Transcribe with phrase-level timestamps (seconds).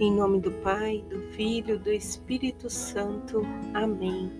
[0.00, 3.42] Em nome do Pai, do Filho, do Espírito Santo.
[3.74, 4.30] Amém.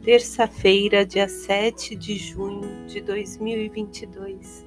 [0.00, 4.64] Terça-feira, dia 7 de junho de 2022.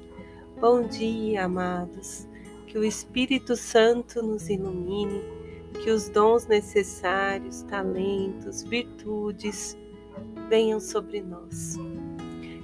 [0.60, 2.28] Bom dia, amados.
[2.68, 5.24] Que o Espírito Santo nos ilumine,
[5.82, 9.78] que os dons necessários, talentos, virtudes
[10.50, 11.78] venham sobre nós.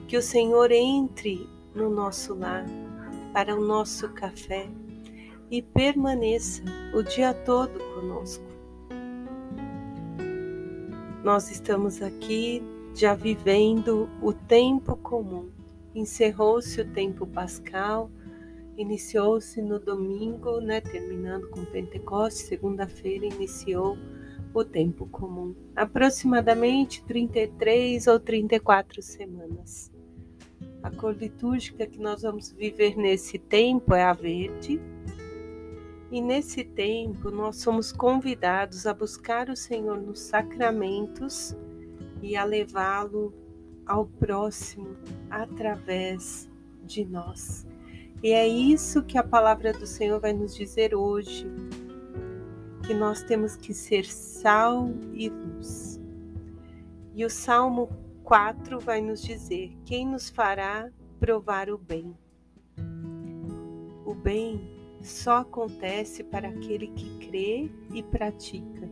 [0.10, 2.66] Que o Senhor entre no nosso lar
[3.32, 4.70] para o nosso café
[5.52, 6.64] e permaneça
[6.96, 8.44] o dia todo conosco.
[11.22, 12.64] Nós estamos aqui
[12.96, 15.50] já vivendo o tempo comum.
[15.94, 18.10] Encerrou-se o tempo pascal,
[18.78, 23.98] iniciou-se no domingo, né, terminando com Pentecostes, segunda-feira iniciou
[24.54, 29.92] o tempo comum, aproximadamente 33 ou 34 semanas.
[30.82, 34.82] A cor litúrgica que nós vamos viver nesse tempo é a verde,
[36.12, 41.56] e nesse tempo nós somos convidados a buscar o Senhor nos sacramentos
[42.22, 43.34] e a levá-lo
[43.86, 44.98] ao próximo
[45.30, 46.50] através
[46.84, 47.66] de nós.
[48.22, 51.48] E é isso que a palavra do Senhor vai nos dizer hoje,
[52.86, 56.00] que nós temos que ser sal e luz.
[57.16, 57.90] E o Salmo
[58.24, 62.16] 4 vai nos dizer: quem nos fará provar o bem?
[64.06, 68.90] O bem só acontece para aquele que crê e pratica.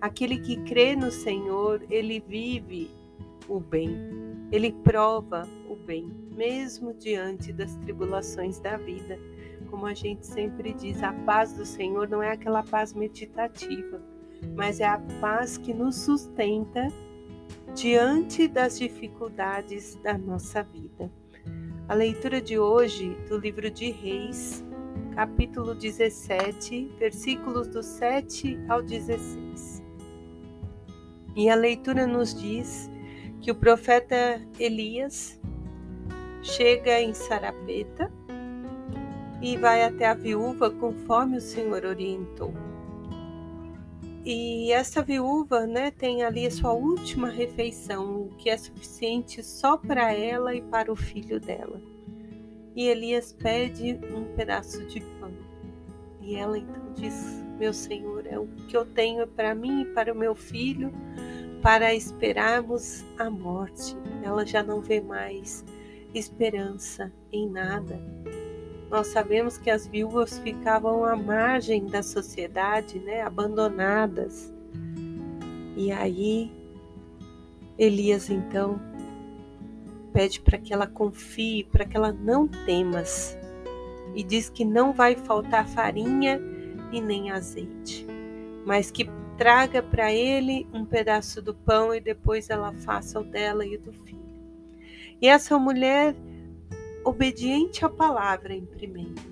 [0.00, 2.90] Aquele que crê no Senhor, ele vive
[3.48, 3.90] o bem,
[4.52, 9.18] ele prova o bem, mesmo diante das tribulações da vida.
[9.70, 14.00] Como a gente sempre diz, a paz do Senhor não é aquela paz meditativa,
[14.54, 16.88] mas é a paz que nos sustenta
[17.74, 21.10] diante das dificuldades da nossa vida.
[21.88, 24.64] A leitura de hoje do livro de Reis
[25.18, 29.82] capítulo 17, versículos do 7 ao 16.
[31.34, 32.88] E a leitura nos diz
[33.40, 35.36] que o profeta Elias
[36.40, 38.12] chega em Sarapeta
[39.42, 42.54] e vai até a viúva conforme o Senhor orientou.
[44.24, 50.12] E essa viúva, né, tem ali a sua última refeição, que é suficiente só para
[50.12, 51.97] ela e para o filho dela.
[52.78, 55.32] E Elias pede um pedaço de pão.
[56.20, 60.12] E ela então diz: Meu Senhor, é o que eu tenho para mim e para
[60.12, 60.92] o meu filho,
[61.60, 63.96] para esperarmos a morte.
[64.22, 65.64] Ela já não vê mais
[66.14, 68.00] esperança em nada.
[68.88, 74.54] Nós sabemos que as viúvas ficavam à margem da sociedade, né, abandonadas.
[75.76, 76.52] E aí
[77.76, 78.80] Elias então
[80.18, 83.38] pede para que ela confie, para que ela não temas.
[84.16, 86.40] E diz que não vai faltar farinha
[86.90, 88.04] e nem azeite,
[88.66, 93.64] mas que traga para ele um pedaço do pão e depois ela faça o dela
[93.64, 94.18] e o do filho.
[95.22, 96.16] E essa mulher
[97.04, 99.22] obediente à palavra em primeiro,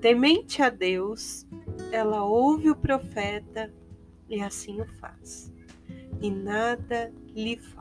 [0.00, 1.46] temente a Deus,
[1.92, 3.70] ela ouve o profeta
[4.26, 5.52] e assim o faz.
[6.22, 7.79] E nada lhe falta.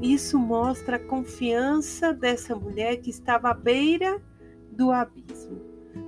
[0.00, 4.22] Isso mostra a confiança dessa mulher que estava à beira
[4.70, 5.60] do abismo,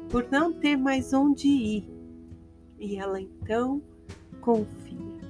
[0.09, 1.91] por não ter mais onde ir.
[2.79, 3.83] E ela então
[4.41, 5.21] confia.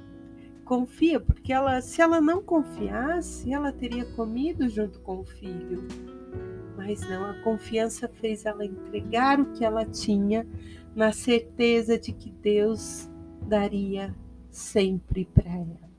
[0.64, 5.88] Confia porque ela, se ela não confiasse, ela teria comido junto com o filho.
[6.76, 10.46] Mas não, a confiança fez ela entregar o que ela tinha,
[10.94, 13.08] na certeza de que Deus
[13.42, 14.14] daria
[14.50, 15.89] sempre para ela.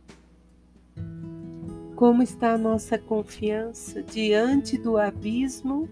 [2.01, 5.87] Como está a nossa confiança diante do abismo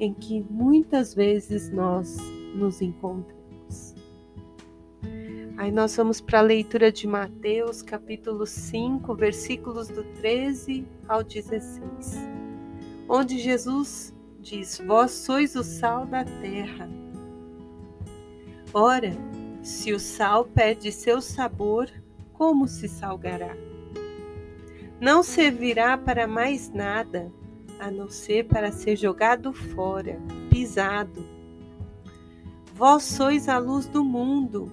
[0.00, 2.16] em que muitas vezes nós
[2.56, 3.94] nos encontramos?
[5.56, 12.16] Aí nós vamos para a leitura de Mateus, capítulo 5, versículos do 13 ao 16,
[13.08, 16.90] onde Jesus diz: Vós sois o sal da terra.
[18.74, 19.12] Ora,
[19.62, 21.88] se o sal perde seu sabor,
[22.32, 23.56] como se salgará?
[25.00, 27.30] Não servirá para mais nada,
[27.78, 30.18] a não ser para ser jogado fora,
[30.50, 31.24] pisado.
[32.74, 34.72] Vós sois a luz do mundo.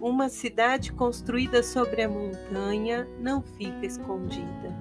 [0.00, 4.74] Uma cidade construída sobre a montanha não fica escondida.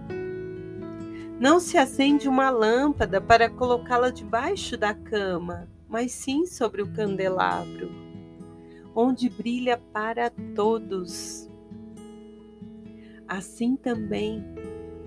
[1.39, 7.91] Não se acende uma lâmpada para colocá-la debaixo da cama, mas sim sobre o candelabro,
[8.95, 11.50] onde brilha para todos
[13.27, 14.43] assim também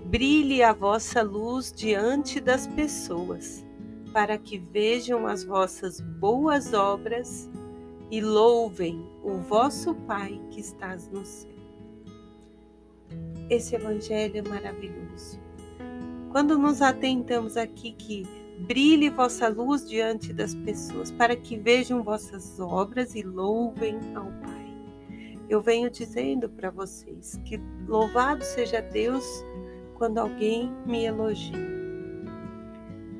[0.05, 3.65] brilhe a vossa luz diante das pessoas,
[4.13, 7.49] para que vejam as vossas boas obras
[8.09, 11.51] e louvem o vosso Pai que estás no céu.
[13.49, 15.39] Esse evangelho é maravilhoso.
[16.31, 18.25] Quando nos atentamos aqui que
[18.59, 24.56] brilhe vossa luz diante das pessoas, para que vejam vossas obras e louvem ao Pai.
[25.49, 29.25] Eu venho dizendo para vocês que louvado seja Deus
[29.95, 31.77] quando alguém me elogia.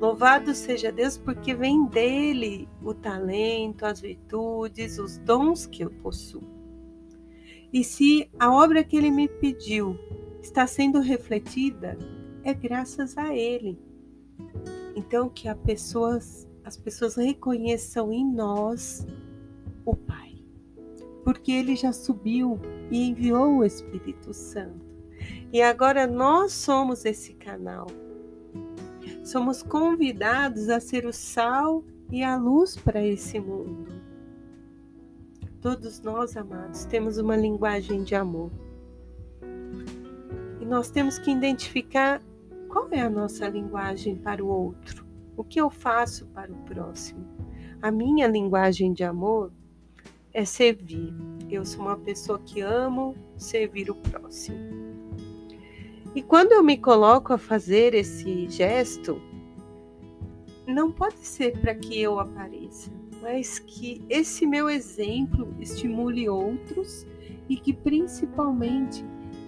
[0.00, 6.42] Louvado seja Deus, porque vem dele o talento, as virtudes, os dons que eu possuo.
[7.72, 9.98] E se a obra que ele me pediu
[10.40, 11.98] está sendo refletida,
[12.44, 13.78] é graças a ele.
[14.94, 19.06] Então que pessoas, as pessoas reconheçam em nós
[19.84, 20.17] o Pai,
[21.28, 22.58] porque ele já subiu
[22.90, 24.86] e enviou o Espírito Santo.
[25.52, 27.86] E agora nós somos esse canal
[29.28, 33.92] somos convidados a ser o sal e a luz para esse mundo.
[35.60, 38.50] Todos nós, amados, temos uma linguagem de amor.
[40.62, 42.22] E nós temos que identificar
[42.70, 45.06] qual é a nossa linguagem para o outro.
[45.36, 47.26] O que eu faço para o próximo?
[47.82, 49.52] A minha linguagem de amor
[50.38, 51.12] é servir.
[51.50, 54.56] Eu sou uma pessoa que amo servir o próximo.
[56.14, 59.20] E quando eu me coloco a fazer esse gesto,
[60.64, 62.88] não pode ser para que eu apareça,
[63.20, 67.04] mas que esse meu exemplo estimule outros
[67.48, 69.04] e que principalmente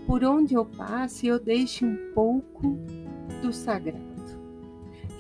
[0.09, 2.77] por onde eu passe eu deixe um pouco
[3.41, 4.01] do sagrado.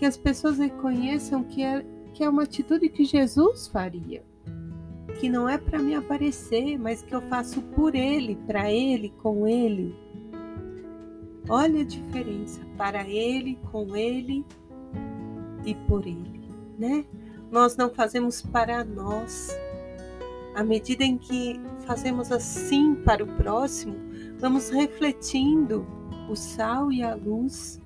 [0.00, 4.28] Que as pessoas reconheçam que é, que é uma atitude que Jesus faria.
[5.20, 9.46] Que não é para me aparecer, mas que eu faço por Ele, para Ele, com
[9.46, 9.94] Ele
[11.52, 14.46] Olha a diferença para ele, com ele
[15.64, 17.04] e por ele, né?
[17.50, 19.50] Nós não fazemos para nós.
[20.54, 23.96] À medida em que fazemos assim para o próximo,
[24.38, 25.84] vamos refletindo
[26.30, 27.80] o sal e a luz,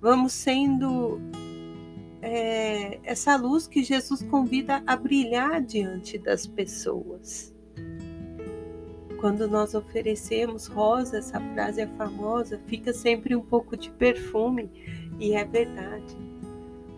[0.00, 1.20] vamos sendo
[2.26, 7.54] é, essa luz que Jesus convida a brilhar diante das pessoas.
[9.20, 14.68] Quando nós oferecemos rosa, essa frase é famosa, fica sempre um pouco de perfume,
[15.20, 16.16] e é verdade.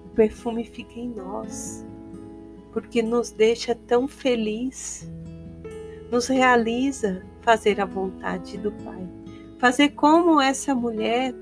[0.06, 1.86] O perfume fica em nós,
[2.72, 5.08] porque nos deixa tão feliz,
[6.10, 9.06] nos realiza fazer a vontade do Pai.
[9.58, 11.34] Fazer como essa mulher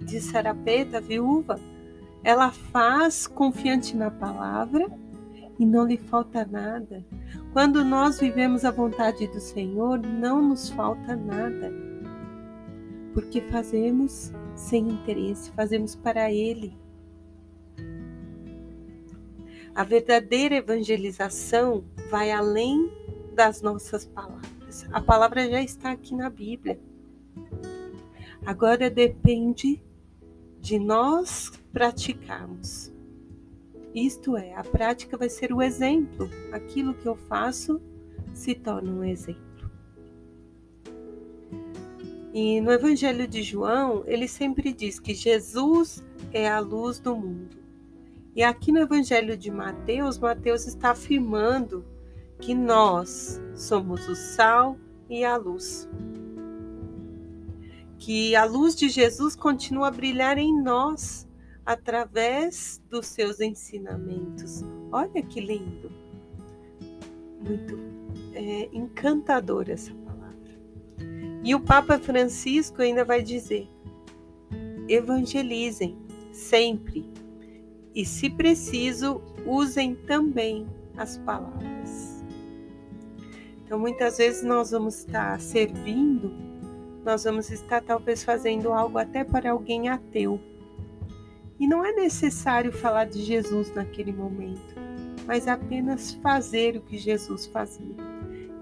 [0.00, 1.58] de Sarapeta, viúva,
[2.26, 4.90] ela faz confiante na palavra
[5.60, 7.06] e não lhe falta nada.
[7.52, 11.72] Quando nós vivemos a vontade do Senhor, não nos falta nada,
[13.14, 16.76] porque fazemos sem interesse, fazemos para Ele.
[19.72, 22.90] A verdadeira evangelização vai além
[23.34, 24.84] das nossas palavras.
[24.90, 26.76] A palavra já está aqui na Bíblia.
[28.44, 29.80] Agora depende
[30.66, 32.92] de nós praticarmos.
[33.94, 36.28] Isto é, a prática vai ser o exemplo.
[36.50, 37.80] Aquilo que eu faço
[38.34, 39.70] se torna um exemplo.
[42.34, 47.56] E no Evangelho de João, ele sempre diz que Jesus é a luz do mundo.
[48.34, 51.84] E aqui no Evangelho de Mateus, Mateus está afirmando
[52.40, 54.76] que nós somos o sal
[55.08, 55.88] e a luz.
[57.98, 61.26] Que a luz de Jesus continua a brilhar em nós
[61.64, 64.62] através dos seus ensinamentos.
[64.92, 65.90] Olha que lindo!
[67.40, 67.78] Muito
[68.34, 70.36] é, encantadora essa palavra.
[71.42, 73.68] E o Papa Francisco ainda vai dizer:
[74.88, 75.96] evangelizem
[76.32, 77.08] sempre
[77.94, 82.24] e, se preciso, usem também as palavras.
[83.64, 86.30] Então, muitas vezes nós vamos estar servindo,
[87.06, 90.40] nós vamos estar talvez fazendo algo até para alguém ateu
[91.56, 94.74] e não é necessário falar de Jesus naquele momento,
[95.24, 97.94] mas apenas fazer o que Jesus fazia.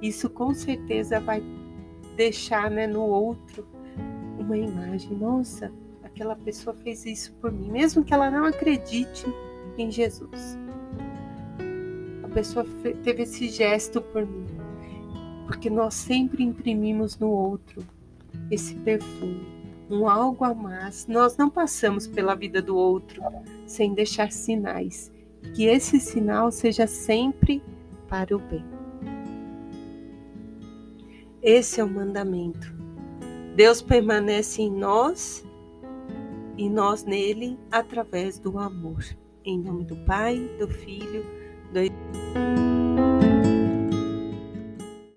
[0.02, 1.42] Isso com certeza vai
[2.16, 3.66] deixar né, no outro
[4.38, 5.16] uma imagem.
[5.16, 5.72] Nossa,
[6.02, 9.24] aquela pessoa fez isso por mim, mesmo que ela não acredite
[9.78, 10.58] em Jesus.
[12.22, 12.66] A pessoa
[13.02, 14.46] teve esse gesto por mim,
[15.46, 17.82] porque nós sempre imprimimos no outro
[18.50, 19.54] esse perfume
[19.90, 21.06] um algo a mais.
[21.06, 23.22] Nós não passamos pela vida do outro
[23.66, 25.12] sem deixar sinais.
[25.54, 27.62] Que esse sinal seja sempre
[28.08, 28.64] para o bem.
[31.42, 32.74] Esse é o mandamento.
[33.54, 35.44] Deus permanece em nós
[36.56, 39.04] e nós nele através do amor.
[39.44, 41.24] Em nome do Pai, do Filho,
[41.72, 42.63] do Espírito.